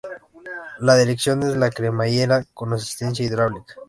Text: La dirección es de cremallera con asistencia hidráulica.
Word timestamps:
La 0.79 0.97
dirección 0.97 1.43
es 1.43 1.59
de 1.59 1.69
cremallera 1.69 2.43
con 2.55 2.73
asistencia 2.73 3.23
hidráulica. 3.23 3.75